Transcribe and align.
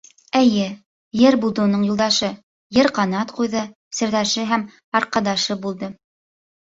Эйе, 0.37 0.69
йыр 1.23 1.35
булды 1.43 1.61
уның 1.65 1.83
юлдашы, 1.89 2.29
йыр 2.77 2.91
ҡанат 2.95 3.35
ҡуйҙы, 3.41 3.61
серҙәше 4.01 4.47
һәм 4.53 4.65
арҡадашы 5.01 5.59
булды. 5.67 5.93